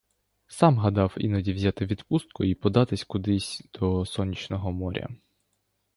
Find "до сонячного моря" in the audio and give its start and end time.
3.73-5.07